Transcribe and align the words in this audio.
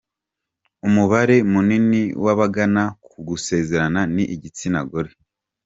Umubare 0.87 1.35
munini 1.51 2.01
w’abagana 2.23 2.81
uku 3.03 3.17
gusezerana 3.29 3.99
ni 4.13 4.23
igitsina 4.35 4.79
gore. 4.89 5.11